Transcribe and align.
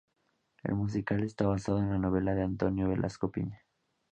El 0.63 0.73
musical 0.73 1.21
está 1.23 1.45
basado 1.45 1.77
en 1.77 1.91
la 1.91 1.99
novela 1.99 2.33
de 2.33 2.41
Antonio 2.41 2.87
Velasco 2.89 3.29
Piña. 3.29 3.61